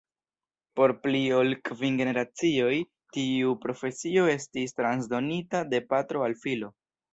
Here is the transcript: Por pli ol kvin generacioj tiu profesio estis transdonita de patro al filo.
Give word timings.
Por 0.79 0.93
pli 1.01 1.19
ol 1.39 1.53
kvin 1.69 1.99
generacioj 1.99 2.71
tiu 3.19 3.53
profesio 3.67 4.25
estis 4.35 4.75
transdonita 4.81 5.65
de 5.77 5.85
patro 5.95 6.29
al 6.31 6.39
filo. 6.45 6.75